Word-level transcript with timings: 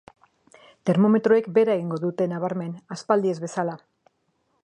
Termometroek 0.89 1.49
behera 1.57 1.75
egin 1.81 1.93
dute 2.05 2.27
nabarmen, 2.33 2.73
aspaldi 2.97 3.35
ez 3.35 3.39
bezala. 3.47 3.77